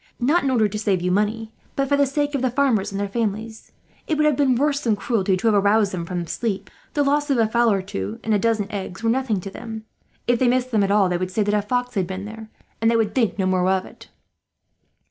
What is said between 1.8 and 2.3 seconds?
for the